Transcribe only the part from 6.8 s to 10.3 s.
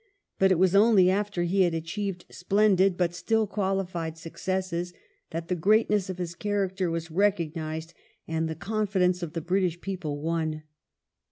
was recognised and the confidence of the British people